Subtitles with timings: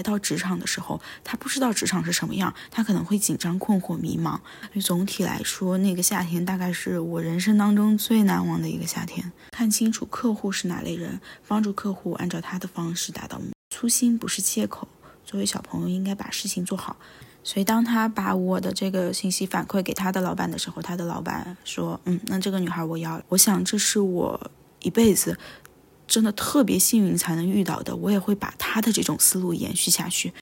[0.00, 4.40] 来到职场的时候，他不知道职场是什么样，他可能会紧张、困惑、迷茫。
[4.80, 9.30] 总体来说，那个夏天大概是我人生当中最难忘的一个夏天。
[9.50, 14.88] 看清楚客户是哪类人，帮助客户按照他的方式达到目初心不是借口。
[15.22, 16.96] 作为小朋友，应该把事情做好。
[17.44, 25.38] 所以，当他把我的这个信息反馈给他的老板的时候，他的老板说：“嗯，那这个女孩我要。”我想，这是我一辈子
[26.10, 27.94] 真的特别幸运才能遇到的。
[27.94, 30.32] 我也会把他的这种思路延续下去。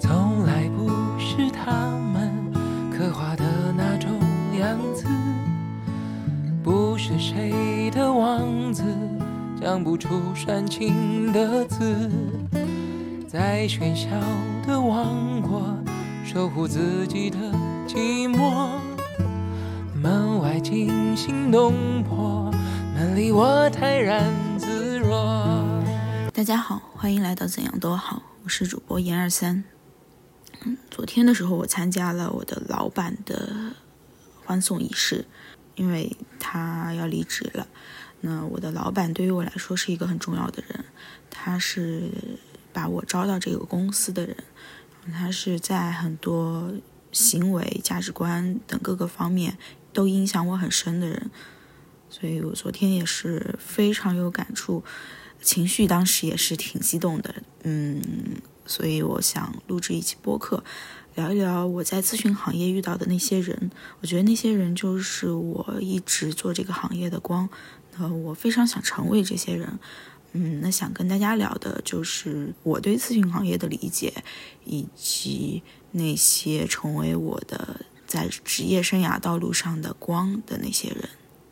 [0.00, 2.32] 从来不是他们
[2.96, 3.44] 刻画的
[3.76, 4.08] 那种
[4.60, 5.04] 样子，
[6.62, 8.84] 不是谁的王子
[9.60, 12.08] 讲不出煽情的字，
[13.26, 14.08] 在喧嚣
[14.64, 15.76] 的王国。
[16.24, 17.38] 守护自己的
[17.88, 18.68] 寂寞，
[19.94, 22.52] 门外惊心动魄，
[22.94, 24.77] 门里我泰然自
[26.34, 29.62] 大家好，欢迎来到怎样都好，我是主播严二三。
[30.62, 33.74] 嗯，昨天的时候我参加了我的老板的
[34.44, 35.24] 欢送仪式，
[35.76, 37.68] 因为他要离职了。
[38.22, 40.84] 那我的老板对于我来说是一个很重要的人，
[41.30, 42.10] 他是
[42.72, 44.36] 把我招到这个公司的人。
[45.12, 46.72] 他是在很多
[47.12, 49.56] 行为、价值观等各个方面
[49.92, 51.30] 都影响我很深的人，
[52.10, 54.82] 所以我昨天也是非常有感触，
[55.42, 58.02] 情绪当时也是挺激动的，嗯，
[58.66, 60.64] 所以我想录制一期播客，
[61.14, 67.48] 聊一聊我在咨询行业遇到的那些人，我觉得那些人就是我一直做这个行业的光，
[67.98, 69.78] 呃，我非常想成为这些人。
[70.32, 74.12] 嗯，那想跟大家聊的就是我对咨询行业的理解，
[74.64, 75.62] 以及
[75.92, 81.08] 那些成为我的在职业生涯道路上的光的那些人。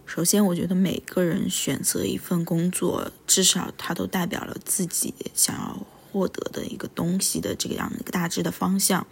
[0.07, 9.07] 首先，我觉得每个人选择一份工作，至少它都代表了自己想要获得的一个东西的这样一个大致的方向。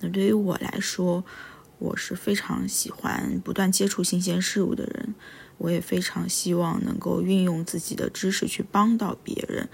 [0.00, 1.24] 那对于我来说，
[1.78, 5.14] 我是非常喜欢不断接触新鲜事物的人。
[5.56, 9.68] 我也非常希望能够运用自己的知识去帮到别人。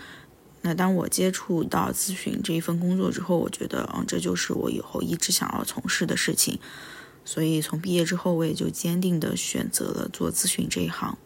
[0.61, 6.61] 那当我接触到咨询这一份工作之后，我觉得，嗯，这就是我以后一直想要从事的事情。
[7.25, 11.17] 所以从毕业之后，我也就坚定的选择了做咨询这一行。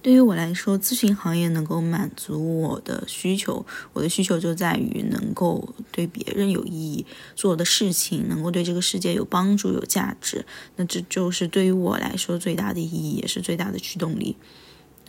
[0.00, 3.64] 对于我来说，咨询行业能够满足我的需求。
[3.92, 7.06] 我的需求就在于能够对别人有意义，
[7.36, 10.44] 做的事情能够对这个世界有帮助、有价值。
[10.74, 14.36] 那这就是对于我来说最大的意义，也是最大的驱动力。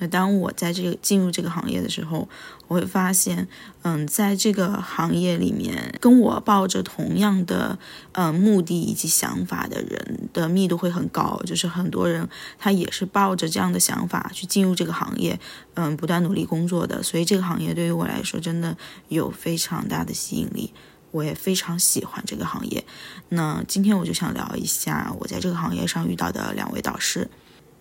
[0.07, 2.27] 当我在这个进入这个行业的时候，
[2.67, 3.47] 我会发现，
[3.83, 7.77] 嗯，在这个行业里面，跟我抱着同样的
[8.13, 12.27] 呃目的以及想法的人的密度会很高，就是很多人
[12.57, 15.39] 他也是抱着这样的想法去进入这个行业，
[15.75, 17.03] 嗯，不断努力工作的。
[17.03, 18.77] 所以这个行业对于我来说真的
[19.09, 20.73] 有非常大的吸引力，
[21.11, 22.83] 我也非常喜欢这个行业。
[23.29, 27.29] 那今天我就想聊一下我在这个行业上遇到的两位导师。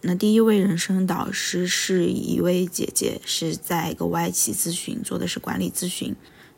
[0.05, 6.17] 那第一位人生导师是一位姐姐，是在一个外企咨询，做的是管理咨询。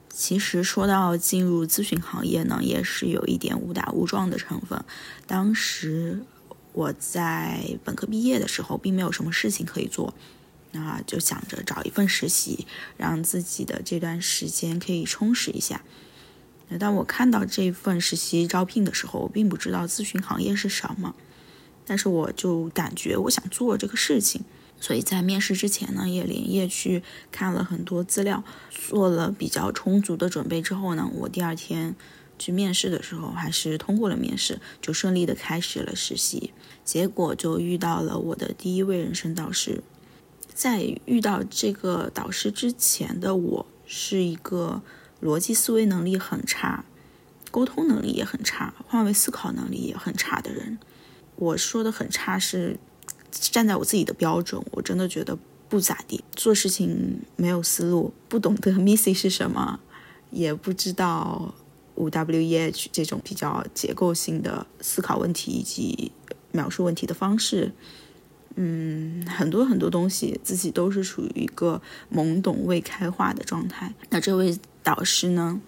[0.09, 4.83] 其实说到进入咨询行业呢，也是有一点误打误撞的成分。
[5.27, 6.23] 当时
[6.73, 10.15] 我在本科毕业的时候，并没有什么事情可以做，
[10.73, 12.67] 那就想着找一份实习，
[12.97, 15.83] 让自己的这段时间可以充实一下。
[16.69, 21.15] 那当我看到这份实习招聘的时候，我并不知道咨询行业是什么。
[21.87, 24.43] 但是我就感觉我想做这个事情，
[24.81, 31.95] 所以在面试之前呢，也连夜去看了很多资料，做了比较充足的准备之后呢，我第二天
[32.39, 36.53] 去面试的时候还是通过了面试，就顺利的开始了实习。
[36.85, 39.83] 结果就遇到了我的第一位人生导师。
[40.53, 44.83] 在遇到这个导师之前的我是一个
[45.21, 46.85] 逻辑思维能力很差、
[47.51, 50.79] 沟通能力也很差、换位思考能力也很差的人。
[51.37, 52.77] 我说的很差是
[53.31, 55.37] 站在我自己的标准，我真的觉得
[55.69, 59.81] 不咋地，做事情没有思路，不懂得 Missy 是什么，
[60.31, 61.53] 也不知道
[61.97, 66.13] 五 W E H 这种比较结构性的思考问题以及
[66.53, 67.73] 描述问题的方式，
[68.55, 71.83] 嗯，很多很多东西自己都是处于一个
[72.13, 73.93] 懵懂未开化的状态。
[74.11, 75.61] 那这位导师呢，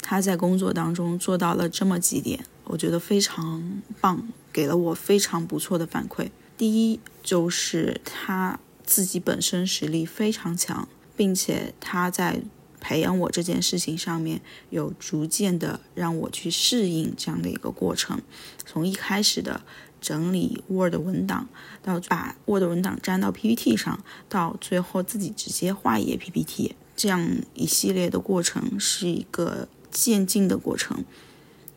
[0.00, 4.26] 他在工作当中做到了这么几点，我觉得非常棒。
[4.54, 6.30] 给了我非常不错的反馈。
[6.56, 12.40] 第一，就是他自己本身实力非常强，并且他在
[12.80, 14.40] 培养我这件事情上面
[14.70, 18.22] 有逐渐的让我去适应这样的一个过程。
[18.64, 19.60] 从一开始的
[20.00, 21.48] 整理 Word 文档，
[21.82, 29.68] 到把 Word 文档粘到 PPT 上，到最后自己直接画一页 PPT，这样一系列的过程是一个。
[29.96, 31.04] 渐进的过程，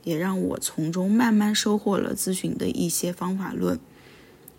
[0.08, 3.78] 也让我从中慢慢收获了咨询的一些方法论。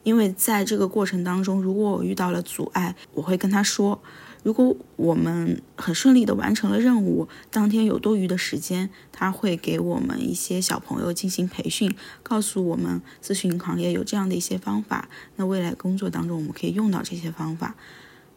[0.02, 4.00] 因为在这个过程当中，如果我遇到了阻碍，我会跟他说。
[4.44, 11.92] 如果我们很顺利的完成了任务，当天有多余的时间，他会给我们一些小朋友进行培训，
[12.22, 15.08] 告诉我们咨询行业有这样的一些方法。
[15.36, 17.74] 那未来工作当中我们可以用到这些方法。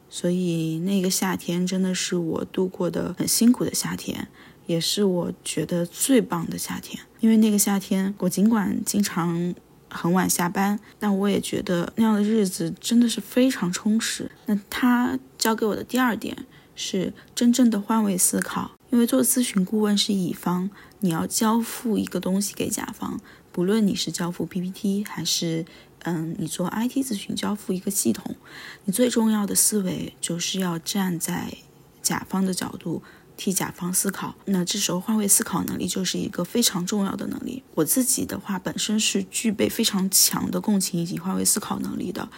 [0.10, 4.28] 所以那个夏天真的是我度过的很辛苦的夏天，
[4.72, 7.02] 也是我觉得最棒的夏天。
[7.20, 9.54] 因为那个夏天，我尽管经常。
[9.94, 14.32] 很晚下班，但我也觉得那样的日子真的是非常充实。
[14.46, 16.46] 那他教给我的第二点
[16.76, 20.70] 是真正的换位思考，因为做咨询顾问是乙方，
[21.02, 23.20] 你要交付一个东西给甲方，
[23.52, 25.66] 不论你是交付 PPT 还是
[26.04, 28.38] 嗯你做 IT 咨询交付一个系统，
[28.86, 31.54] 你最重要的思维就是要站在
[32.02, 33.04] 甲方的角度。
[33.44, 37.64] 替甲方思考，那这时候换位思考能力就是一个非常重要的能力。
[37.74, 42.30] 我自己的话，本身是具备非常强的共情以及换位思考能力的，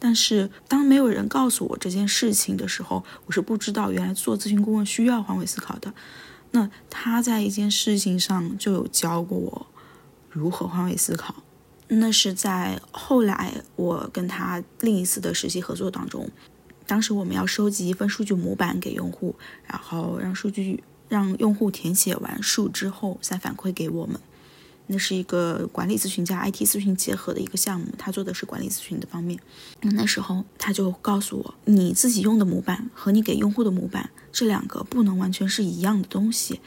[0.00, 5.94] 但是当没有人告诉我这件事情的时候，我是不知道原来做咨询顾问需要换位思考的。
[6.50, 9.66] 那他在一件事情上就有教过我
[10.28, 11.36] 如何换位思考，
[11.86, 16.28] 那是在后来我跟他另一次的实习合作当中。
[16.88, 19.36] 当时我们要收集一份数据模板给用户，
[19.66, 24.18] 然后让数据让用户填写完数之后再反馈给我们。
[24.86, 29.38] 那是一个管理咨询加 IT 咨询结合的一个项目，他做的是管理咨询的方面。
[29.82, 36.62] 那时候他就告诉我，你自己用的模板和你给用户的模板这两个不能完全是一样的东西，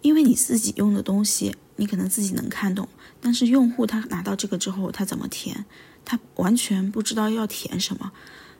[0.00, 2.88] 因为你自己用的东西你可能自己能看懂，
[3.20, 5.66] 但是用户他拿到这个之后他怎么填，
[6.02, 8.10] 他完全不知道要填什么。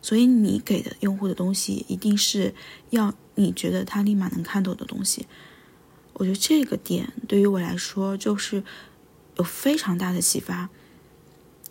[0.05, 2.55] 所以你给的用户的东西一定是
[2.91, 5.27] 要你觉得他立马能看懂的东西。
[6.13, 8.63] 我觉得这个点对于我来说就是
[9.37, 10.69] 有非常大的启发。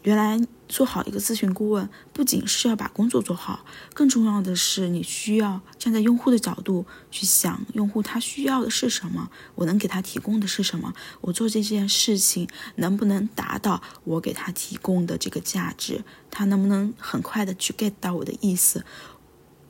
[0.03, 18.85] 原来做好一个咨询顾问，不仅是要把工作做好，更重要的是你需要站在用户的角度去想，用户他需要的是什么，我能给他提供的是什么，我做这件事情能不能达到我给他提供的这个价值，他能不能很快的去 get 到我的意思？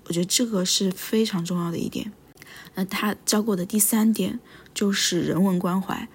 [0.05, 2.11] 我觉得这个是非常重要的一点。
[2.75, 4.39] 那他教过的第三点
[4.73, 6.07] 就是人文关怀。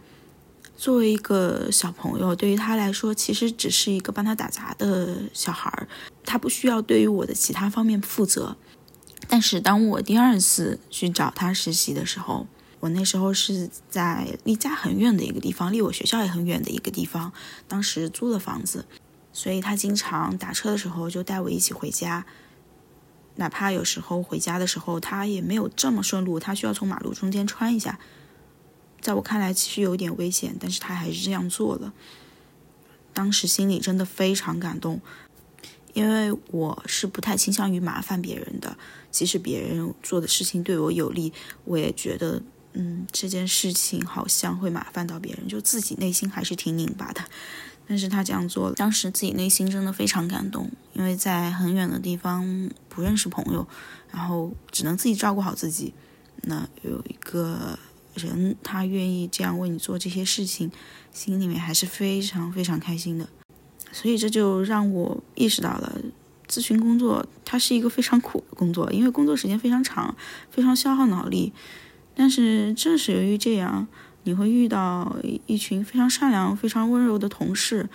[0.78, 5.88] 作为一个小朋友，对于他来说，其实只是一个帮他打杂的小孩儿，
[6.24, 8.56] 他不需要对于我的其他方面负责。
[9.26, 12.46] 但是当我第二次去找他实习的时候，
[12.78, 17.32] 我那时候是在离家很远的一个地方，离我学校也很远的一个地方，
[17.66, 18.84] 当时租了房子，
[19.32, 22.24] 所以他经常打车的时候就带我一起回家，
[23.34, 27.98] 哪怕有时候回家的时候他也没有这么顺路，他需要从马路中间穿一下。
[29.00, 31.92] 在我看来，其实有点危险，但是他还是这样做了。
[33.14, 35.00] 当时心里真的非常感动，
[35.92, 38.76] 因为我是不太倾向于麻烦别人的。
[39.10, 41.32] 即使别人做的事情对我有利，
[41.64, 42.42] 我也觉得，
[42.74, 47.24] 嗯，这件事情好像会麻烦到别人，就自己内心还是挺拧巴的。
[47.88, 53.66] 但是他这样做了，当时自己内心真的非常感动，因为在很远的地方不认识朋友，
[54.12, 55.94] 然后只能自己照顾好自己。
[56.42, 57.78] 那有一个。
[58.18, 60.70] 人他愿意这样为你做这些事情，
[61.10, 63.26] 心里面还是非常非常开心的。
[63.90, 65.98] 所以这就让我意识到了，
[66.46, 70.14] 咨询工作它是一个非常苦的工作，因为工作时间非常长，
[70.50, 71.52] 非常消耗脑力。
[72.14, 73.88] 但是正是由于这样，
[74.24, 75.16] 你会遇到
[75.46, 77.88] 一群非常善良、非常温柔的同事。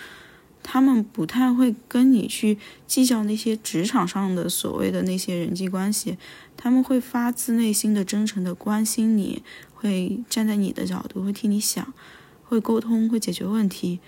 [0.63, 6.17] 他们不太会跟你去计较那些职场上的所谓的那些人际关系，
[6.55, 9.43] 他们会发自内心的、真诚的关心你，
[9.75, 11.93] 会站在你的角度，会替你想，
[12.46, 14.00] 会沟通，会解决问题。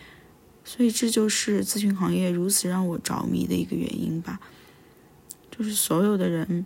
[0.64, 4.40] 所以这就是咨询行业如此让我着迷的一个原因吧。
[5.52, 6.66] 就是所有的人，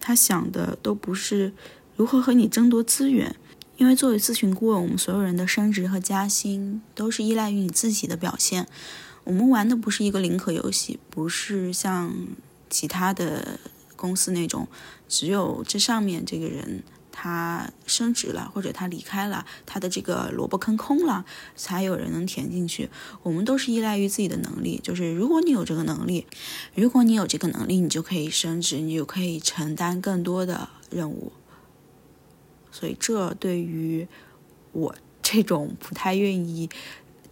[0.00, 1.52] 他想的都不是
[1.96, 3.36] 如何和你争夺资源。
[3.82, 8.68] 因为作为咨询顾问，我们所有人的升职和加薪都是依赖于你自己的表现。
[9.24, 12.14] 我们玩的不是一个零和游戏，不是像
[12.70, 13.58] 其他的
[13.96, 14.68] 公司那种，
[15.08, 21.24] 只有这上面这个人他升职了，或者他离开了，他的这个萝卜坑空了，
[21.56, 22.88] 才有人能填进去。
[23.24, 26.24] 我们都是依赖于自己的能力，就是如果你有这个能力，
[26.76, 31.32] 如果你有这个能力，你就可以升职，你就可以承担更多的任务。
[32.72, 34.08] 所以，这对于
[34.72, 36.68] 我 这种不太愿意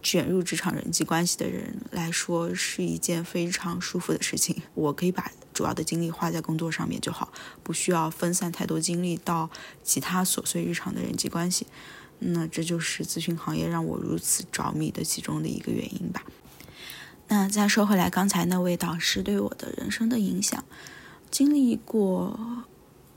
[0.01, 4.61] 卷入职场人际关系的人来说，是一件非常舒服的事情。
[4.73, 9.49] 我可以把主要的精力花在工作上面就好，不需要分散太多精力到
[9.83, 11.67] 其他琐碎日常的人际关系。
[12.19, 16.23] 那这就是咨询行业让我如此着迷的其中的一个原因吧。
[17.27, 20.63] 那再说回来，刚才那位导师对我的人生的影响，
[21.29, 22.63] 经历过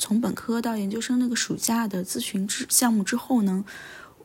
[0.04, 3.64] 从本科到研究生那个暑假的咨询之项目之后呢，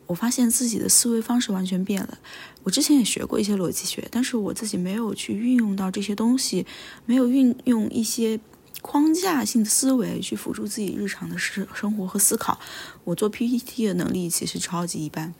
[0.04, 2.18] 我发现自己的思维方式完全变了。
[2.64, 6.66] 我之前也学过一些逻辑学，但是我自己没有去运用到这些东西，
[7.06, 8.38] 没有运用一些
[8.82, 12.60] 框架性的思维去辅助自己日常的生生活和思考。
[13.04, 15.32] 我做 PPT 的能力其实超级一般。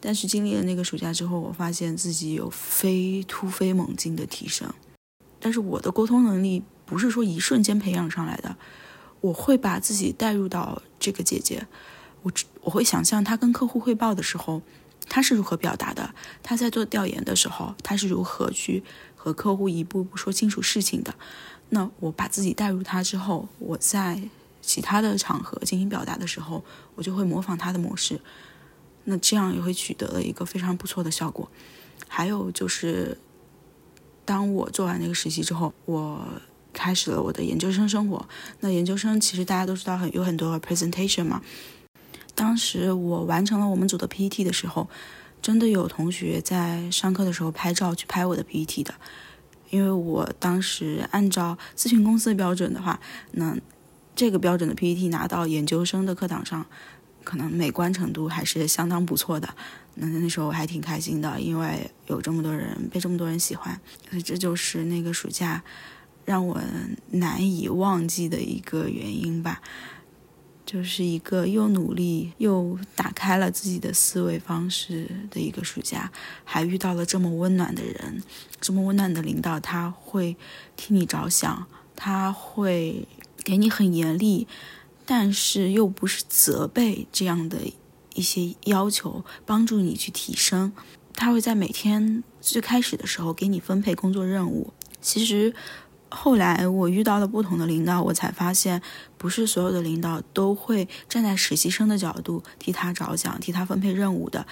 [0.00, 4.72] 但是经历了那个暑假之后，我发现自己有飞突飞猛进的提升。
[5.38, 8.56] 但是我的沟通能力不是说一瞬间培养上来的，
[9.24, 11.66] 我会把自己带入到这个姐姐，
[12.20, 14.60] 我我会想象她跟客户汇报的时候，
[15.08, 16.10] 她是如何表达的；
[16.42, 18.82] 她在做调研的时候，她是如何去
[19.16, 21.14] 和客户一步步说清楚事情的。
[21.70, 24.28] 那我把自己带入她之后，我在
[24.60, 26.62] 其他的场合进行表达的时候，
[26.94, 28.20] 我就会模仿她的模式。
[29.04, 31.48] 那这样也会取得了一个非常不错的效果。
[32.06, 33.16] 还有就是，
[34.26, 36.28] 当我做完那个实习之后，我
[36.74, 38.28] 开始了我的研究生生活。
[38.60, 41.40] 那研究生其实大家都知道很有很多 presentation 嘛。
[42.34, 44.90] 当时我完成了我们组的 PPT 的时候，
[45.40, 48.92] 真的有同学在上课的时候拍照去拍我的 PPT 的。
[49.70, 53.00] 因为我当时按照咨询公司的标准的话，
[53.32, 53.56] 那
[54.14, 56.66] 这个标准的 PPT 拿到研究生的课堂上。
[57.24, 59.48] 可能美观程度还是相当不错的，
[59.94, 65.64] 那那时候我还挺开心的，因为有这么多人被这么多人喜欢，所以这就是那个暑假
[66.24, 66.60] 让我
[67.10, 69.60] 难以忘记的一个原因吧，
[70.64, 76.10] 就是一个又努力又打开了自己的思维方式的一个暑假，
[76.44, 78.22] 还遇到了这么温暖的人，
[78.60, 80.36] 这么温暖的领导，他会
[80.76, 83.06] 替你着想，他会
[83.44, 84.46] 给你很严厉。
[85.06, 87.58] 但是又不是责备这样的
[88.14, 90.72] 一些要求，帮助你去提升。
[91.12, 94.72] 他会在每天最开始的时候给你分配工作任务。
[95.02, 95.54] 其实
[96.14, 98.80] 后来我遇到了不同的领导，我才发现，
[99.18, 104.46] 不是所有的领导都会站在实习生的角度替他着想、替他分配任务的。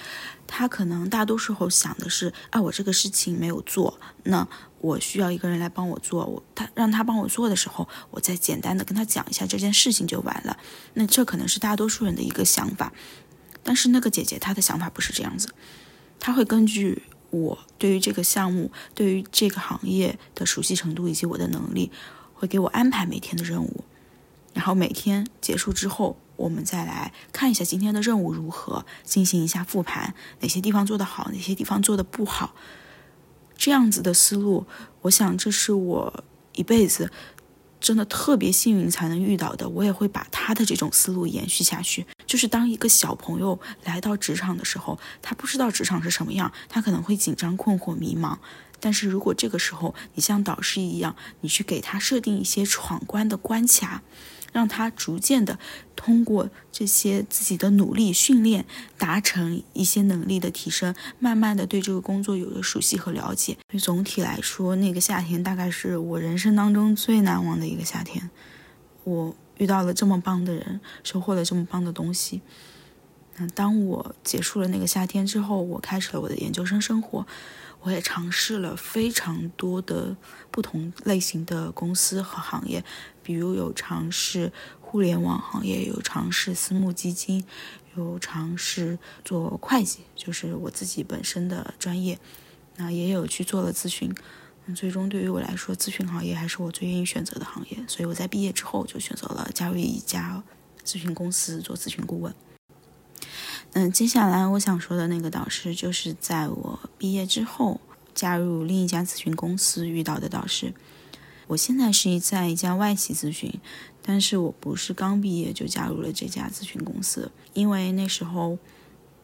[0.45, 4.47] 他可能大多时候想的是：啊，我这个事情没有做，那。
[4.83, 10.57] 我需要一个人来帮我做，我他让他帮我做的时候，我再简单的跟他讲一下这件事情就完了。
[10.95, 12.91] 那这可能是大多数人的一个想法，
[13.63, 15.47] 但是那个姐姐她的想法不是这样子，
[16.19, 21.91] 她会根据我对于这个项目、对于这个行业的熟悉程度以及我的能力，
[22.35, 23.83] 会给我安排每天的任务，
[24.53, 32.53] 然后每天结束之后，我们再来看一下今天的任务如何，进行一下复盘，哪些地方做得好，哪些地方做得不好。
[33.57, 34.67] 这样子的思路，
[35.01, 36.23] 我想这是我
[36.53, 37.11] 一辈子
[37.83, 39.67] 真的特别幸运才能遇到的。
[39.67, 42.05] 我也会把他的这种思路延续下去。
[42.25, 48.37] 就是当一个小朋友来到职场的时候，他不知道职场是什么样，他可能会紧张、困惑、迷茫。
[48.79, 54.01] 但是如果这个时候你像导师一样，你去给他设定一些闯关的关卡。
[54.53, 55.59] 让他逐渐的
[55.95, 58.65] 通过这些自己的努力训练，
[58.97, 63.57] 达成一些能力的提升，慢慢的对这个工作有了熟悉和了解。
[63.69, 68.29] 所以总体来说，那个夏天大概是我人生当中最难忘的一个夏天。
[69.03, 72.41] 我遇到了这么棒的人，收获了这么棒的东西。
[73.37, 77.25] 那当我结束了那个夏天之后，我开始了我的研究生生活。
[77.83, 80.15] 我也尝试了非常多的
[80.49, 82.83] 不同类型的公司和行业，
[83.21, 87.43] 比如有尝试互联网行业，有尝试私募基金，
[87.97, 92.17] 有尝试做会计，就是我自己本身的专业。
[92.77, 94.13] 那也有去做了咨询。
[94.73, 97.77] 最终对于我来说，咨询行业还是我最愿意选择的行业。
[97.85, 100.41] 所以我在毕业之后就选择了加入一家
[100.85, 102.33] 咨询公司做咨询顾问。
[103.75, 107.81] 嗯，接下来我想说的那个导师，就是在我毕业之后
[108.13, 110.75] 加入另一家咨询公司遇到的导师。
[111.47, 113.51] 我现在是在一家外企咨询，
[114.03, 118.59] 但是我不是刚毕业就加入了这家咨询公司，因为那时候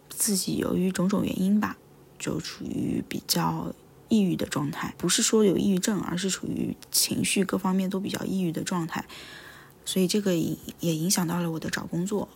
[0.09, 1.77] 自己由于种种原因吧，
[2.17, 3.71] 就处于比较
[4.07, 9.05] 抑郁的状态，不是说有抑郁症，而是处于情绪各方面都比较抑郁的状态，
[9.85, 12.27] 所以这个也影响到了我的找工作，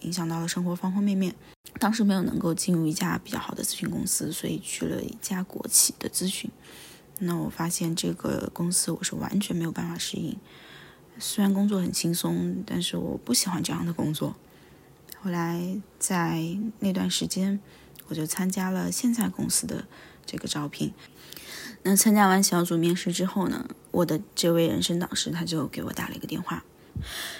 [0.00, 1.34] 影响到了生活方方面面。
[1.78, 6.50] 当时没有能够进入一家比较好的咨询公司，所以去了一家国企的咨询。
[7.20, 10.36] 那我发现这个公司我是完全没有办法适应。
[11.18, 14.36] 虽然工作很轻松，但是我不喜欢这样的工作。
[15.20, 17.60] 后来在那段时间，
[18.06, 19.86] 我就参加了现在公司的
[20.24, 20.94] 这个招聘。
[21.82, 26.64] 那参加完小组面试之后呢，我的这位人生导师他就给我打了一个电话。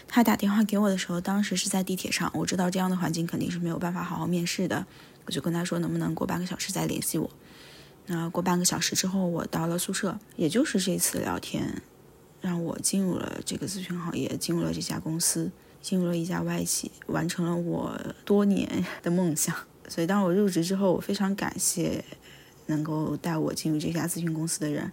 [0.06, 4.86] 他打电话给我的时候，当时是在地铁上，我知道这样的环境肯定是没有办法好好面试的，
[5.26, 7.30] 我就跟他说能不能过半个小时再联系我。
[8.06, 11.82] 那过半个小时之后，我到了宿舍，也就是这次聊天，
[12.40, 15.50] 让我进入了这个咨询行业，进入了这家公司，
[15.82, 19.54] 进入了一家外企，完成了我多年的梦想。
[19.88, 22.02] 所以当我入职之后，我非常感谢
[22.66, 24.90] 能够带我进入这家咨询公司的人。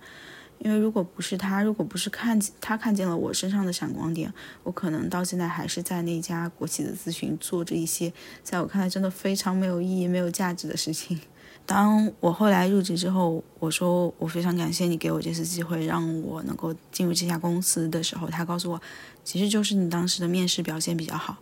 [0.60, 4.34] 因为如果不是他，如果不是看见他看见了我身上的闪光点，
[4.64, 11.20] 我可能到现在还是在那家国企的咨询做着一些在我看来真的非常没有意义、没有价值的事情。
[11.66, 18.82] 当我后来入职之后，我说我非常感谢你给我这次机会，让我能够进入这家公司的时候，他告诉我，
[19.24, 21.38] 其实就是你当时的面试表现比较好。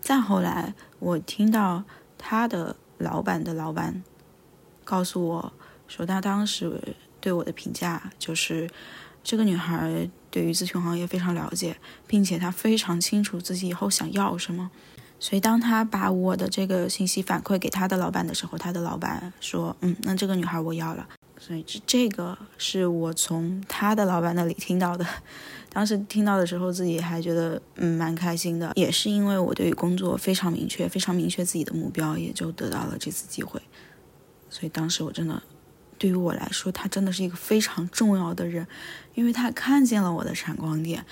[0.00, 1.84] 再后来，我听到
[2.16, 4.02] 他的老板的老板
[4.84, 5.52] 告诉我
[5.88, 6.94] 说，他当时。
[7.26, 8.70] 对我的评价就是，
[9.24, 14.70] 这个女孩对于咨询行业非常了解，并且她非常清楚自己以后想要什么。
[15.18, 21.04] 所以，当她把我的这个信息反馈给她的老板的时候，她的老板说：“嗯，那这个女孩我要了。”
[21.36, 25.04] 所以，这这个是我从她的老板那里听到的。
[25.74, 28.70] 当时听到的时候，自己还觉得嗯蛮开心的。
[28.76, 33.60] 也是因为我对于工作非常明确，非常明确自己的目标，也就得到了这次机会。
[34.48, 35.42] 所以，当时我真的。
[35.98, 38.66] 对于我来说，他真的是一个非常重要的人，
[39.14, 41.04] 因为他看见了我的闪光点，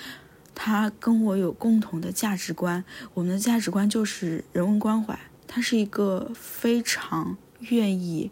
[0.55, 5.19] 他跟我有共同的价值观，我们的价值观就是人文关怀。
[5.47, 8.31] 他是一个非常愿意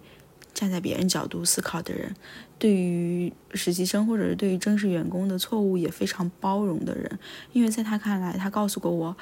[0.52, 2.14] 站在别人角度思考的人，
[2.58, 7.18] 对于实习生或者是对于正式员工的错误也非常包容的人，
[7.52, 9.16] 因为在他看来，他告诉过我。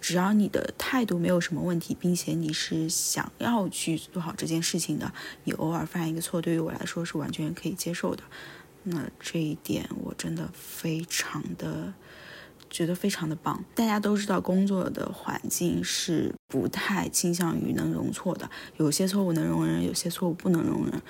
[0.00, 5.12] 只要你的态度没有什么问题，并且你是想要去做好这件事情的，
[5.44, 8.22] 你偶尔犯一个错，对于我来说是完全可以接受的。
[8.84, 11.94] 那这一点我真的非常的。
[12.70, 13.64] 觉得非常的棒。
[13.74, 21.02] 大家都知道，工作的环境是不太倾向于能容错的，有些错误能容忍，有些错误不能容忍。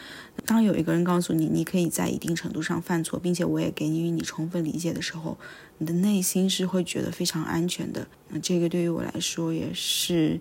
[0.47, 5.37] 当有一个人告诉你，你可以在一定程度上犯错，并且我也给予你充分理解的时候，
[5.79, 8.07] 你的内心是会觉得非常安全的。
[8.29, 10.41] 那这个对于我来说也是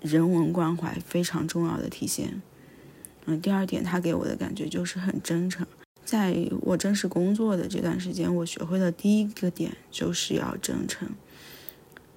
[0.00, 2.40] 人文关怀非常重要的体现。
[3.26, 5.66] 嗯，第二点，他给我的感觉就是很真诚。
[6.04, 11.08] 在我正式工作的这段时间，我学会的第一个点就是要真诚。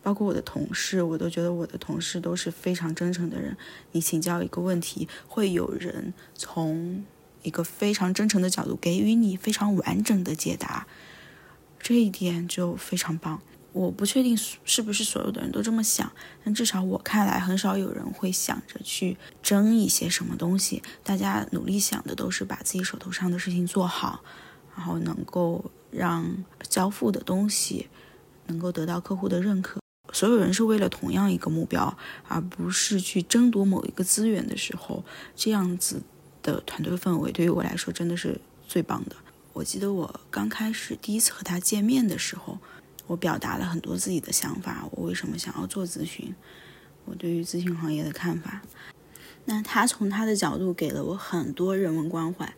[0.02, 3.56] 包括我的同事，我都觉得我的同事都是非常真诚的人。
[3.94, 7.06] 你请教一个问题，会有人从
[7.42, 10.88] 一个非常真诚的角度给予你非常完整的解答，
[11.84, 13.40] 这一点就非常棒。
[13.74, 16.10] 我不确定是不是所有的人都这么想，
[16.46, 20.82] 但至少我看来，很少有人会想着去争一些什么东西。
[21.04, 24.24] 大家努力想的都是把自己手头上的事情做好，
[24.78, 27.90] 然后能够让交付的东西
[28.46, 29.82] 能够得到客户的认可。
[30.14, 35.04] 所有人是为了同样一个目标，而不是去争夺某一个资源的时候，
[35.36, 36.02] 这样子
[36.44, 39.16] 的团队氛围对于我来说真的是最棒的。
[39.54, 42.60] 我记得我刚开始第一次和他见面的时候。
[43.06, 46.34] 我表达了很多自己的想法，我为什么想要做咨询，
[47.04, 48.62] 我对于咨询行业的看法。
[49.44, 52.54] 那他从他的角度给了我很多人文关怀，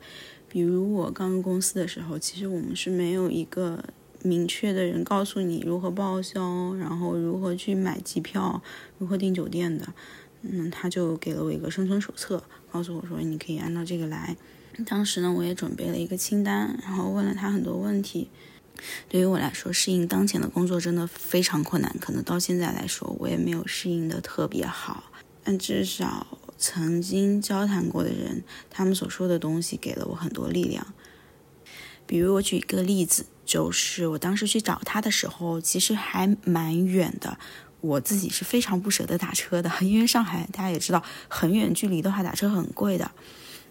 [0.47, 3.83] 比如我刚入公司的时候，其实我们是没有一个
[4.21, 8.61] 明确的人告诉你如何报销，然后如何去买机票，
[8.99, 9.93] 如何订酒店的。
[10.43, 14.37] 嗯，他就给了我一个生存手册，告诉我说你可以按照这个来。
[14.83, 18.29] 当时呢，我也准备了一个清单，然后问了他很多问题。
[19.07, 21.95] 对于我来说，适应当前的工作真的非常困难。
[22.01, 25.05] 可能到现在来说，我也没有适应的特别好。
[25.43, 30.85] 但至少曾经交谈过的人，他们所说的东西给了我很多力量。
[32.05, 37.39] 比如我举一个例子，就是我当时去找他的时候，其实还蛮远的。
[37.81, 43.09] 我自己是非常不舍得打车的，因为上海大家也知道，很远距离的话打车很贵的。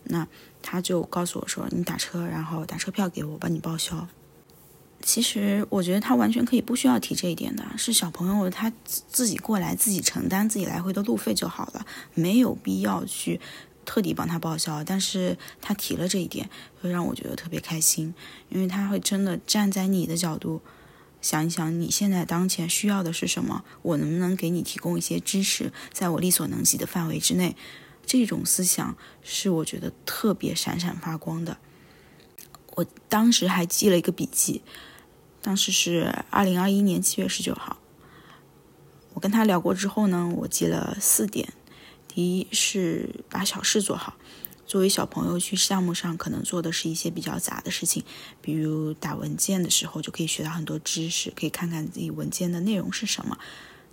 [0.04, 0.26] 那
[0.62, 4.06] 他就告诉我说：“你打车，然后打车票给我，帮你报销。”
[5.02, 13.38] 其实我觉得他完全可以不需要提这一点的，是小朋友他自己过来自己承担自己来回的路费就好了，没有必要去
[13.84, 14.82] 特地帮他报销。
[14.82, 16.48] 但是他提了这一点，
[16.80, 18.14] 会让我觉得特别开心，
[18.48, 20.62] 因为他会真的站在你的角度
[21.20, 27.54] 想一想，你现在当前需要的是什么，我能不能给你提供一些支持，在我力所能及的范围之内。
[28.06, 31.58] 这种思想是我觉得特别闪闪发光的。
[32.76, 34.62] 我当时还记了一个笔记。
[35.40, 37.76] 当时是二零二一年七月十九号，
[39.12, 41.52] 我跟他聊过之后呢，我记了四点：
[42.08, 44.16] 第一是把小事做好，
[44.66, 48.02] 作为小朋友去项目上，可能做的是一些比较杂的事情，
[48.40, 53.38] 比如打文件的时候就可以学到很多知识，可以看看自己文件的内容是什么，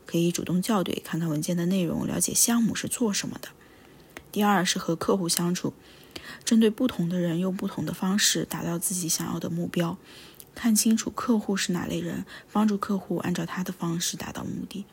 [0.06, 3.50] 可以主动校对，看看文件的内容，了解项目是做什么的。
[4.32, 5.74] 第二是和客户相处，
[6.46, 9.98] 针对不同的人用不同的方式达到自己想要的目标，
[10.56, 14.86] 看清楚客户是哪类人，帮助客户按照他的方式达到目的。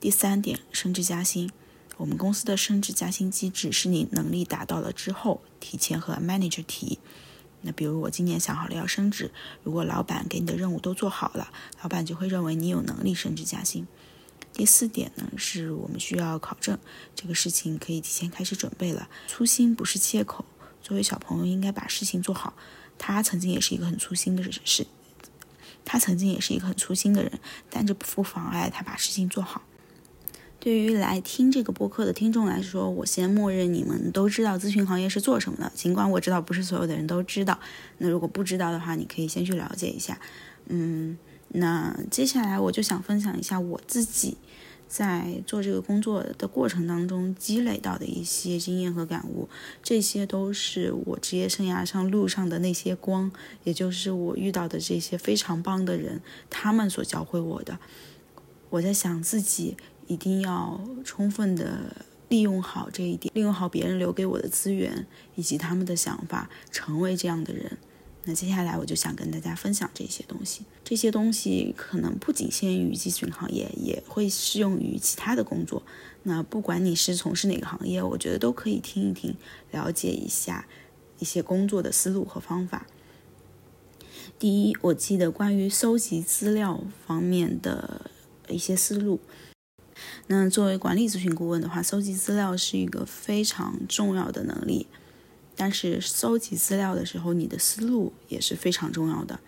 [0.00, 1.50] 第三点，升职加薪。
[1.98, 6.98] 我们公司的升职加薪机制是你能力达到了之后，提前和 manager 提。
[7.60, 9.30] 那比如我今年想好了要升职，
[9.62, 13.86] 如果老板给你的任务都做好了，老板就会认为你有能力升职加薪。
[14.52, 16.78] 第四点呢，是我们需要考证，
[17.14, 19.08] 这个事情可以提前开始准备了。
[19.26, 20.44] 粗心不是借口，
[20.82, 22.54] 作为小朋友应该把事情做好。
[22.98, 24.86] 他曾经也是一个很粗心的事，
[25.84, 29.62] 他曾经也是一个很粗心的人，但这不妨碍他把事情做好。
[30.60, 35.72] 对于来听这个播客的听众来说，我先默认你们都知道咨询行业是做什么的。
[35.74, 37.58] 尽管我知道不是所有的人都知道，
[37.98, 40.20] 那如果不知道的话，你可以先去了解一下。
[40.66, 41.18] 嗯，
[41.52, 44.36] 那接下来我就想分享一下我自己
[44.88, 49.48] 在做这个工作的过程当中积累到的一些经验和感悟。
[49.82, 53.30] 这些都是我职业生涯上路上的那些光，
[53.64, 57.78] 也就是我遇到的这些非常棒的人，他们所教会我的。
[58.70, 59.76] 我在想自己。
[60.08, 61.78] 一定要充分的
[62.28, 67.78] 利用好这一点，利用好别人留给我的资源以及他们的想法，成为这样的人。
[68.24, 70.62] 那接下来我就想跟大家分享这些东西。
[70.84, 75.82] 这些东西可能不仅限于咨询行业，也会适用于其他的工作。
[76.22, 79.34] 那不管你是从事哪个行业，我觉得都可以听一听，
[79.72, 80.66] 了解一下
[81.18, 82.86] 一些工作的思路和方法。
[84.38, 88.10] 第一，我记得关于搜集资料方面的
[88.48, 89.18] 一些思路。
[90.28, 94.86] 那作为管理咨询顾问的话，搜集资料是一个非常重要的能力。
[95.56, 99.40] 但是搜集资料的时候，你的思路也是非常重要的。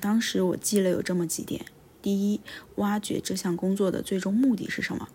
[0.00, 1.64] 当时我记了有这么几点：
[2.00, 2.40] 第一，
[2.76, 5.08] 挖掘这项工作的最终目的是什么。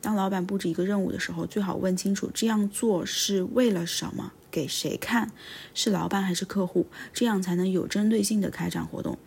[0.00, 5.32] 当老板布置一个任务的时候，最好问清楚这样做是为了什么，给谁看，
[5.72, 9.18] 是老板还是客户，这样才能有针对性的开展活动。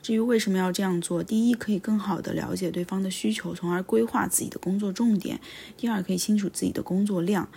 [0.00, 5.38] 至于为什么要这样做，第一可以更好的了解对方的需求，从而规划自己的工作重点；
[5.76, 7.48] 第二可以清楚自己的工作量，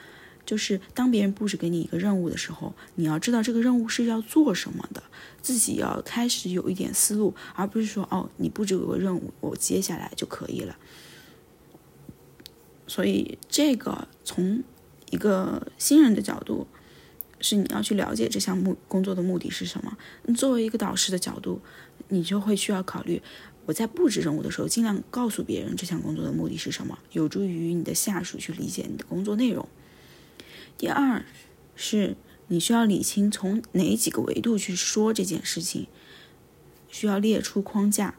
[0.45, 5.01] 就是当别人布置给你一个任务的时候，你要知道这个任务是要做什么的，
[5.41, 10.75] 自己要开始有一点思路，而不是说哦你布置有个任务，我接下来就可以了。
[12.87, 14.63] 所以这个从
[15.09, 16.67] 一个新人的角度，
[17.41, 19.97] 是你要去了解这项目工作的目的是什么。
[20.35, 21.61] 作为一个导师的角度。
[22.09, 23.19] 你就会需要考虑，
[23.65, 29.67] 我在布置任务的时候，尽量告诉别人这项工作的目的是什么，有助于你的下属去理解你的工作内容。
[30.77, 31.25] 第二，
[31.75, 32.15] 是
[32.47, 35.87] 你需要理清从哪几个维度去说这件事情，
[36.89, 38.15] 需要列出框架。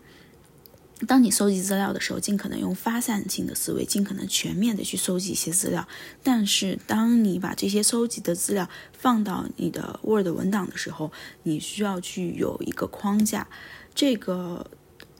[1.07, 5.87] 当你搜集资料的时候，尽可能用发散性的思维，尽可能全面的去搜集一些资料。
[6.23, 13.47] 但是，当你把这些搜集的资料放到你的 Word 文档的时候，你需要去有一个框架。
[13.95, 14.71] 这个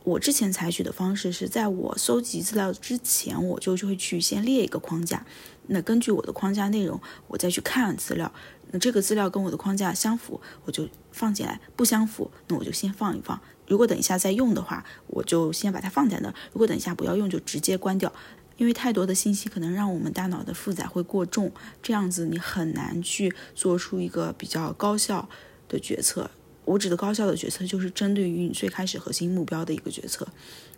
[0.05, 5.27] 我之前采取的方式是在我搜集资料之前，我就就会去先列一个框架。
[5.69, 8.33] 那根据我的框架内容，我再去看资料。
[8.71, 13.41] 那这个资料跟我的框架相符，我就放进来；不相符，那我就先放一放。
[13.69, 18.13] 如果等一下再用的话，我就先把它放在那；如果等一下不要用，就直接关掉。
[18.57, 21.53] 因为太多的信息可能让我们大脑的负载会过重，
[21.83, 25.29] 这样子你很难去做出一个比较高效
[25.69, 26.31] 的决策。
[26.67, 30.29] 我指的高效的决策，就是针对于你最开始核心目标的一个决策。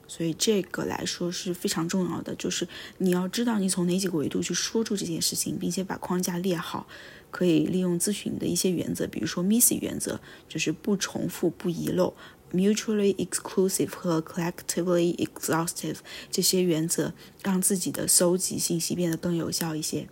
[0.07, 2.67] 所以这个来说是非常重要的，就是
[2.99, 6.87] 你要知道你从哪几个维度去说出这件事情，并且把框架列好。
[7.31, 12.15] 可以利用咨询的一些原则，比如说 MISI 原则，就是不重复、不遗漏
[12.55, 15.97] ；mutually exclusive 和 collectively exhaustive
[16.31, 20.09] 这些原则，让自己的搜集信息变得更有效一些。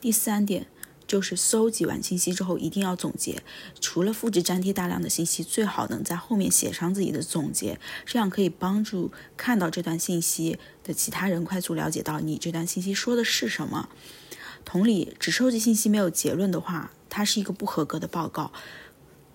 [0.00, 0.66] 第三点
[1.06, 3.42] 就是搜集完信息之后一定要总结，
[3.80, 13.88] 除了复制粘贴大量的信息，最好能在后面写上自己的总结，这样可以帮助看到这段信息的其他人快速了解到你这段信息说的是什么。
[14.64, 18.50] 同理，只收集信息没有结论的话，它是一个不合格的报告。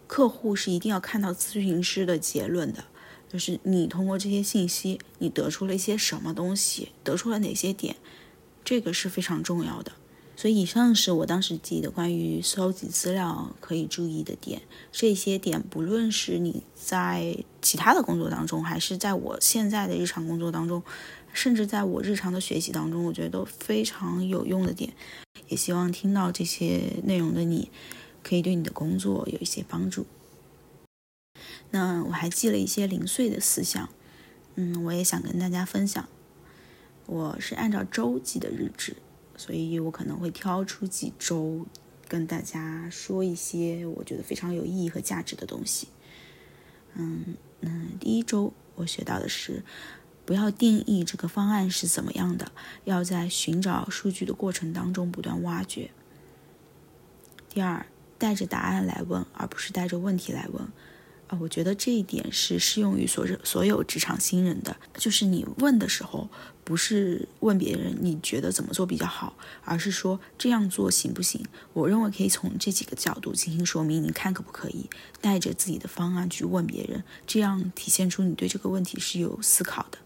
[0.08, 2.86] 客户是一定要看到咨询师的结论的，
[3.32, 7.96] 就是你通过这些信息，你得出了一些什么东西，得出了哪些点，
[8.66, 9.92] 这个是非常重要的。
[10.40, 14.62] 所以，以上是我当时记得关于搜集资料可以注意的点。
[14.90, 20.82] 这些点，不论是你在其他的工作当中，还是在我现在的日常工作当中。
[21.34, 24.94] 甚至在我日常的学习当中，我觉得都非常有用的点，
[25.50, 27.70] 也希望听到这些内容的你，
[28.24, 30.06] 可以对你的工作有一些帮助。
[31.72, 33.90] 那我还记了一些零碎的思想，
[34.56, 36.08] 嗯，我也想跟大家分享。
[37.08, 38.96] 我是按照周记的日志，
[39.40, 41.66] 所以我可能会挑出几周
[42.08, 45.88] 跟大家说一些我觉得非常有意义和价值的东西。
[46.96, 49.64] 嗯嗯，第一周我学到的是。
[50.26, 52.52] 不要定义这个方案是怎么样的，
[52.84, 55.90] 要在寻找数据的过程当中不断挖掘。
[57.50, 57.84] 第二，
[58.20, 60.64] 带着答案来问，而不是带着问题来问。
[61.30, 66.30] 啊，我觉得这一点是适用于所有所有职场新人的，就是你问的时候，
[66.70, 71.44] 不是问别人你觉得怎么做比较好，而是说这样做行不行？
[71.74, 74.88] 我认为可以从这几个角度进行说明，你看可不可以？
[75.20, 79.98] 带着自己的方案去问别人，这样体现出你对这个问题是有思考的。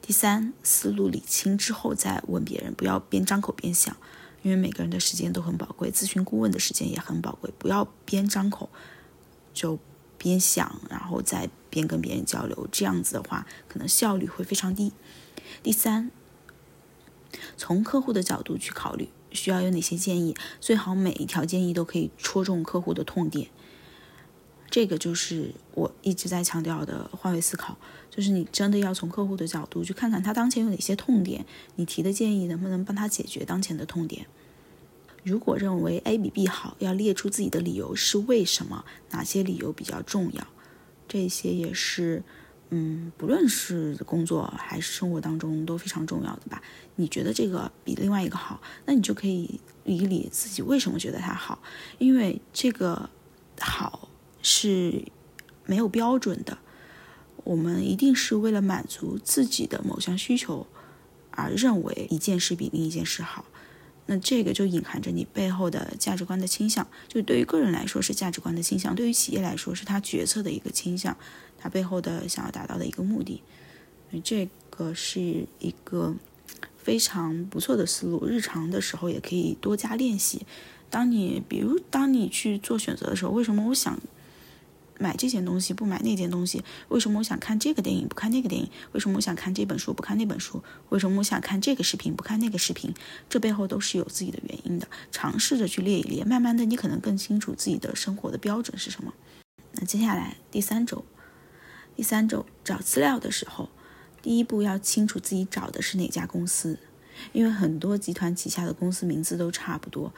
[0.00, 3.94] 第三，思路理清之后再问别人，不要边张口边想，
[4.40, 8.70] 因为每个人的时间都很宝贵，咨询顾问的时间也很宝贵，不要边张口
[9.52, 9.78] 就。
[10.18, 14.92] 边想，然后再边跟别人交流，这样子的话，可能效率会非常低。
[15.62, 16.10] 第三，
[17.56, 20.36] 从客户的角度去考虑，需要有哪些建议？
[20.60, 23.48] 最好每一条建议都可以戳中客户的痛点。
[24.70, 27.76] 这个就是我一直在强调的换位思考，
[28.10, 31.44] 就是你真的要从客户的角度去看看他当前有哪些痛点，
[31.76, 34.26] 你提的建议能不能帮他解决当前的痛点。
[35.24, 40.46] 如果认为 A 比 B 好，要列出自己的理由是为什么，哪些理由比较重要，
[41.06, 42.22] 这些也是，
[42.74, 46.62] 嗯，不论是工作还是生活当中都非常重要的吧。
[46.96, 51.62] 你觉得这个比另外一个好，那你就可以理一理自己为什么觉得它好，
[51.98, 53.10] 因为这个
[53.60, 54.08] 好
[54.40, 55.04] 是
[55.66, 56.56] 没有标准的，
[57.44, 60.66] 我们一定是为了满足自己的某项需求
[61.30, 63.44] 而认为一件事比另一件事好。
[64.06, 71.16] 那这个就隐含着你背后的价值观的倾向，就对于个人来说是价值观的倾向，对于企业来说是他决策的一个倾向，
[71.62, 73.40] 他背后的想要达到的一个目的，
[74.24, 76.16] 这个是一个
[76.76, 80.44] 非常不错的思路，日常的时候也可以多加练习。
[80.90, 83.96] 当你比如当你去做选择的时候，为什么我想？
[84.98, 88.70] 买这件东西不买那件东西，为什么我想看这个电影不看那个电影？
[88.92, 90.62] 为什么我想看这本书不看那本书？
[90.90, 92.94] 为什么我想看这个视频不看那个视频？
[93.28, 94.86] 这背后都是有自己的原因的。
[95.10, 99.12] 尝试着去列一列，慢慢的你可能更清楚自己的生活的标准是什么。
[99.72, 101.04] 那接下来第三周，
[101.94, 103.68] 第三周找资料的时候，
[104.20, 106.78] 第一步要清楚自己找的是哪家公司，
[107.32, 110.12] 因为很多集团旗下的公司名字都差不多，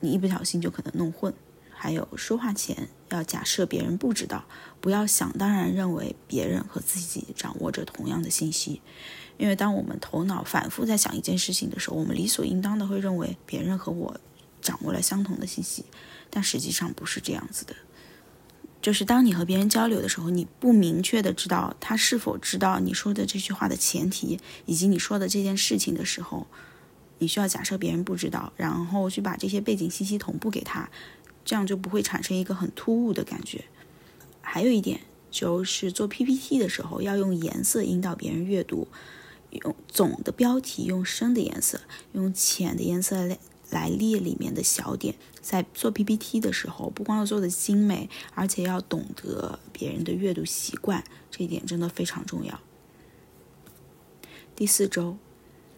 [0.00, 1.32] 你一不小心就可能弄混。
[1.76, 4.46] 还有说话前要假设别人不知道，
[4.80, 8.80] 不要想当然认为别人和自己掌握着同样的信息，
[9.36, 14.18] 因为当我们头脑反复在想一件事情的时候，我们理所应当的会认为别人和我
[14.62, 15.84] 掌握了相同的信息，
[16.30, 17.74] 但实际上不是这样子的。
[18.84, 26.46] 就是当你和别人交流的时候，你不明确的知道他是否知道你说的这句话的前提以及你说的这件事情的时候，
[27.18, 30.90] 你需要假设别人不知道，然后去把这些背景信息同步给他。
[31.46, 33.64] 这样就不会产生一个很突兀的感觉。
[34.42, 38.88] 还有一点就是做 PPT 的时候要用颜色引导别人阅读，
[39.50, 41.80] 用总的标题用深的颜色，
[42.12, 43.26] 用浅的颜色
[43.70, 45.14] 来列里面的小点。
[45.40, 52.60] 在做 PPT 的时候，不光要做的精美，而且要懂得别人的阅读习惯，这一点真的非常重要。
[54.56, 55.16] 第四周。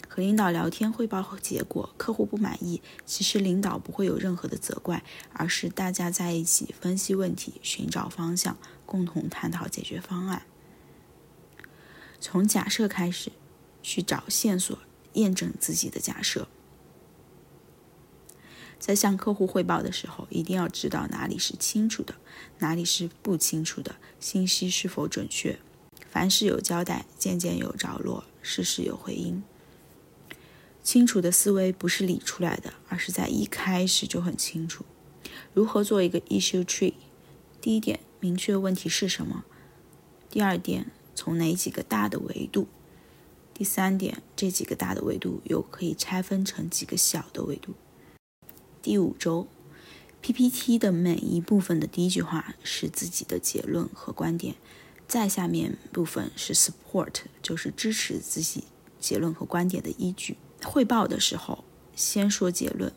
[0.08, 10.46] 和领导聊天汇报结果，客户不满意，其实领导不会有任何的责怪，而是大家在一起分析问题，寻找方向，共同探讨解决方案。
[12.18, 13.30] 从假设开始，
[13.82, 14.78] 去找线索，
[15.14, 16.48] 验证自己的假设。
[18.86, 22.14] 在向客户汇报的时候，一定要知道哪里是清楚的，
[22.60, 25.58] 哪里是不清楚的，信息是否准确。
[26.08, 29.42] 凡事有交代，件件有着落，事事有回音。
[30.84, 34.84] 清楚的思维不是理出来的，而是在一开始就很清楚。
[35.52, 36.94] 如何做一个 issue tree？
[37.60, 39.42] 第一点，明确问题是什么；
[40.30, 42.66] 第二点，从哪几个大的维度；
[43.52, 47.74] 第三点，这几个大的维度又可以拆分成几个小的维度。
[48.86, 49.48] 第五周
[50.22, 54.54] ，PPT 的每一部分的第一句话是自己的结论和观点，
[55.08, 58.62] 再下面部分是 support，就是支持自己
[59.00, 60.36] 结论和观点的依据。
[60.62, 61.64] 汇报的时候，
[61.96, 62.92] 先说结论，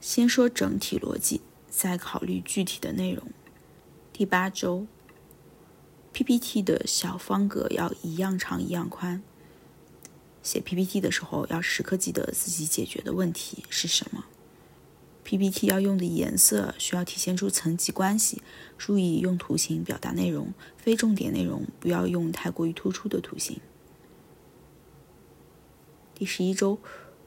[0.00, 3.24] 先说整体逻辑，再考虑具体的内容。
[4.12, 4.88] 第八周
[6.12, 9.22] ，PPT 的小方格要一样长一样宽。
[10.42, 14.24] 写 PPT 的时候，要时刻记得自己解决的问题是什么。
[15.24, 18.42] PPT 要用的颜色需要体现出层级关系，
[18.76, 23.60] 注意用图形表达内容，非重点内容不要用太过于突出的图形。
[26.14, 26.78] 第十一周，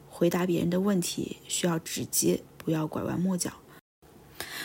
[0.08, 3.54] 回答别人的问题需要直接，不要拐弯抹角。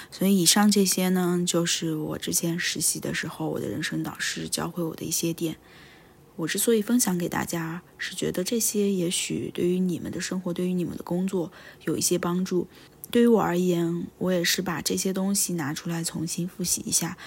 [0.10, 5.56] 所以以上这些呢，就是我之前实习的时候，我的人生导师教会我的一些点。
[6.38, 11.52] 我之所以分享给大家，是觉得这些也许对于你们的生活，对于你们的工作
[11.84, 12.68] 有一些帮助。
[13.12, 17.18] 对于我而言，我也是把这些东西拿出来重新复习一下，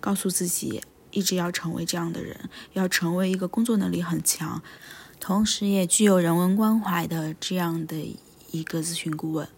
[0.00, 4.60] 告诉自己一直要成为这样的人，要成为一个工作能力很强，
[5.20, 8.16] 同时也具有人文关怀的这样的
[8.50, 9.48] 一个咨询顾问。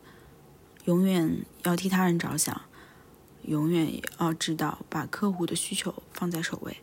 [0.85, 2.61] 永远要替他人着想，
[3.43, 6.77] 永远要知道把客户的需求放在首位。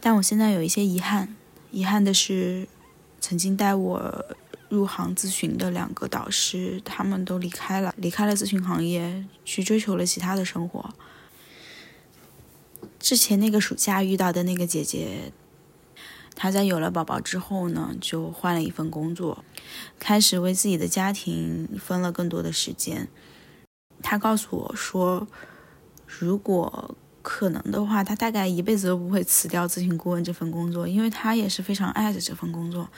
[0.00, 1.34] 但我现在有一些遗憾，
[1.70, 2.68] 遗憾的是，
[3.20, 4.36] 曾经带我
[4.74, 10.92] 入行咨询的两个导师，他们都离开了，离开了咨询行业，去追求了其他的生活。
[12.98, 15.32] 之前那个暑假遇到的那个姐姐，
[16.34, 19.44] 她在有了宝宝之后呢，就换了一份工作，
[19.98, 23.08] 开始为自己的家庭分了更多的时间。
[24.02, 25.28] 她告诉我说，
[26.06, 32.88] 如果可能的话，她大概一辈子都不会辞掉咨询顾问这份工作，因为她也是非常爱着这份工作。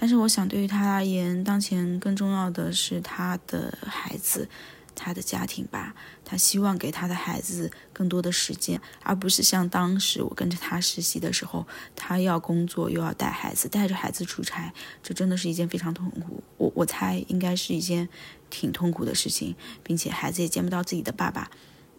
[0.00, 4.48] 但是，我想对于他而言，当前更重要的是他的孩子，
[4.94, 5.94] 他的家庭吧。
[6.24, 16.42] 他希望给他的孩子更多的时间，而不是像当时我跟着他实习的时候，他要工作又要带孩子，带着孩子出差，这真的是一件非常痛苦。
[16.56, 18.08] 我我猜应该是一件
[18.48, 21.50] 挺痛苦的事情，并且孩子也见不到自己的爸爸。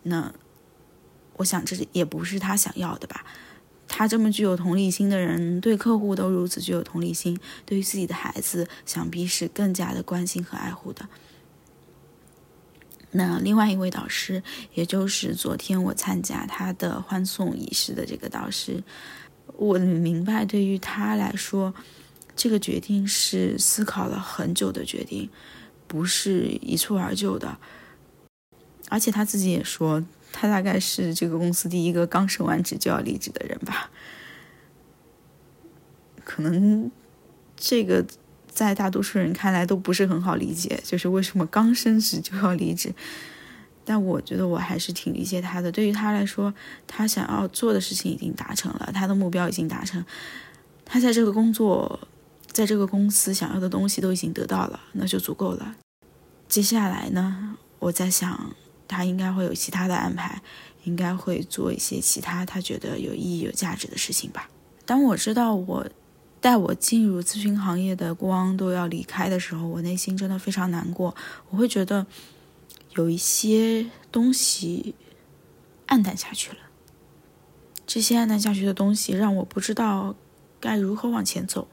[0.02, 0.34] 那。
[1.38, 3.26] 我想这也不是他想要的吧？
[4.02, 11.08] 他这么具有同理心的人，对客户都如此具有同理心，对于自己的孩子，想必是更加的关心和爱护的。
[13.12, 14.42] 那另外一位导师，
[14.74, 18.84] 也就是昨天我参加他的欢送仪式的这个导师，
[19.56, 21.72] 我明白，对于他来说，
[22.36, 25.30] 这个决定是思考了很久的决定，
[25.86, 27.56] 不是一蹴而就的。
[28.90, 30.04] 而且他自己也说。
[30.32, 33.90] 他大概是这个公司第一个刚升完职就要离职的人吧？
[36.24, 36.90] 可能
[37.58, 38.06] 这个
[38.48, 42.94] 在大多数人看来都不是很好理解，就是为什么刚升职就要离职？
[43.84, 45.72] 但我觉得我还是挺理解他的。
[45.72, 46.54] 对于他来说，
[46.88, 50.06] 他想要做的事情已经达成了，他的目标已经达成，
[50.86, 52.08] 他在这个工作，
[52.48, 55.76] 在这个公司想要的东西都已经得到了，那就足够了。
[56.48, 58.56] 接下来呢，我在想。
[58.92, 60.42] 他应该会有其他的安排，
[60.84, 64.50] 应该会做一些其他他觉得有意义、有价值的事情吧。
[64.86, 65.88] 当我知道我
[66.42, 71.16] 带我进入咨询行业的光都要离开的时候，我内心真的非常难过。
[71.50, 72.06] 我会觉得
[72.96, 74.94] 有一些东西
[75.86, 76.58] 暗淡下去了，
[77.88, 80.16] 这些暗淡下去的东西让我不知道
[80.60, 81.68] 该如何往前走。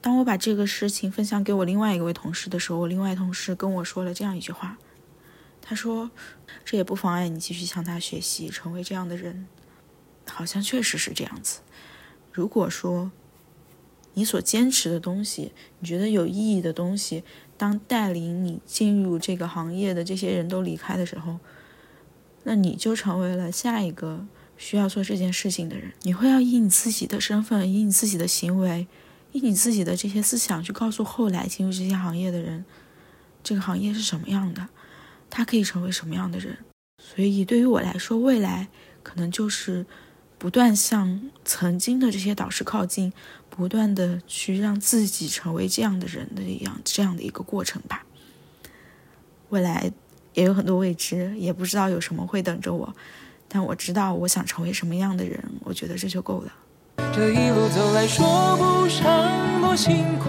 [0.00, 4.76] 当我把这个事情分享给我另外一位同事的时候，我另外同事跟我说了这样一句话。
[5.72, 6.10] 他说
[6.66, 9.46] ：“这也不妨碍你继续向他学习，成为这样的人。
[10.28, 11.60] 好像确实是这样子。
[12.30, 13.10] 如果说
[14.12, 17.24] 你所坚持的东西，你觉得有意义的东西，
[17.56, 21.38] 当带领你进入这个行业的这些人都离开的时候，
[22.42, 24.26] 那你就成为了下一个
[24.58, 25.94] 需要做这件事情的人。
[26.02, 28.86] 你会要以你自己的身份，以你自己的行为，
[29.32, 32.66] 以你自己的这些思想，去告诉后来进入这些行业的人，
[33.42, 34.68] 这个行业是什么样的。”
[35.34, 36.58] 他可以成为什么样的人？
[36.98, 38.68] 所以对于我来说，未来
[39.02, 39.86] 可能就是
[40.36, 43.10] 不断向曾经的这些导师靠近，
[43.48, 48.04] 不断的去让自己成为这样的人的一样这样的一个过程吧。
[49.48, 49.90] 未来
[50.34, 52.94] 也有很多未知，也不知道有什么会等着我，
[53.48, 56.52] 但我知道我想成为什么样的人，我觉得这就够了。
[57.14, 60.28] 这一路走来说不上多辛苦，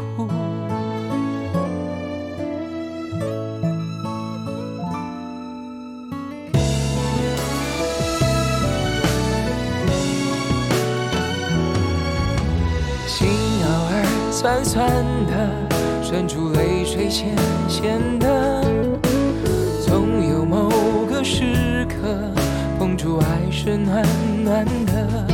[14.41, 14.89] 酸酸
[15.27, 15.51] 的，
[16.01, 17.35] 渗出泪水，咸
[17.69, 18.63] 咸的，
[19.85, 20.67] 总有某
[21.07, 22.17] 个时刻，
[22.79, 24.03] 碰触爱是暖
[24.43, 25.27] 暖的，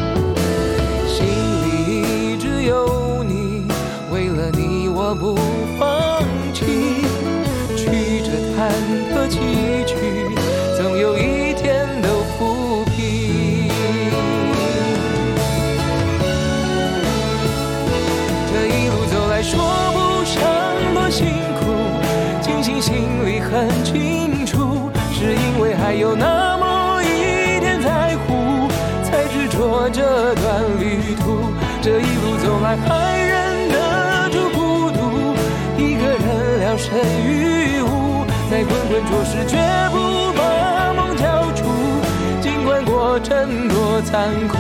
[1.08, 3.66] 心里一直有你，
[4.12, 5.38] 为了你我不
[5.80, 6.22] 放
[6.54, 6.66] 弃，
[7.78, 8.70] 曲折坎
[9.16, 9.40] 坷崎
[9.86, 10.37] 岖。
[32.68, 35.00] 来还忍得住孤独，
[35.78, 36.92] 一个人聊胜
[37.26, 39.56] 于无，在滚滚浊世绝
[39.90, 41.64] 不把梦交出，
[42.42, 44.58] 尽管过程多残酷。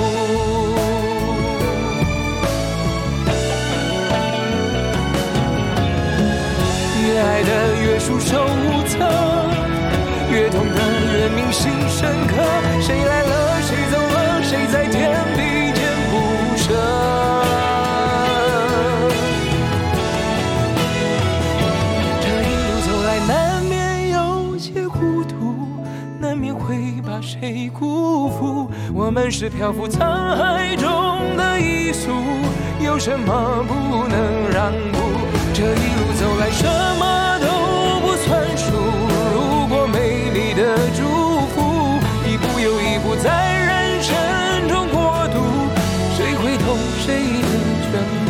[7.03, 8.99] 越爱的越束手无策，
[10.31, 10.79] 越痛的
[11.11, 12.35] 越铭心深刻。
[12.79, 15.11] 谁来了，谁走了，谁在天
[29.07, 29.99] 我们是漂浮沧
[30.35, 32.11] 海中的一粟，
[32.83, 34.99] 有什么不能让步？
[35.53, 36.67] 这一路走来，什
[36.99, 37.47] 么都
[38.05, 38.65] 不算数。
[39.33, 41.97] 如果没你的祝福，
[42.27, 43.31] 一步又一步在
[43.65, 44.13] 人生
[44.67, 45.39] 中过渡，
[46.17, 47.47] 谁会懂谁的
[47.89, 48.26] 全部？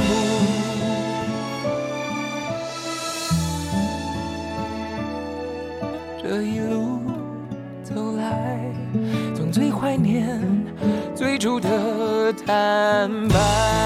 [12.50, 13.77] and by.